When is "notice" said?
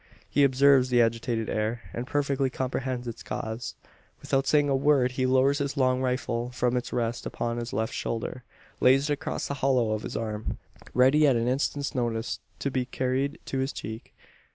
11.93-12.39